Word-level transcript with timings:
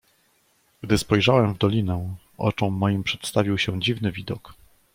"Gdy 0.83 0.97
spojrzałem 0.97 1.53
w 1.53 1.57
dolinę, 1.57 2.15
oczom 2.37 2.73
moim 2.73 3.03
przedstawił 3.03 3.57
się 3.57 3.79
dziwny 3.81 4.11
widok." 4.11 4.53